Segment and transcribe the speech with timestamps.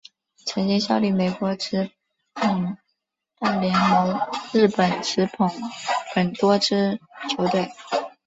[0.47, 1.91] 曾经效力美国职
[2.33, 2.75] 棒
[3.37, 4.19] 大联盟
[4.51, 5.47] 日本职棒
[6.15, 7.69] 等多支球队。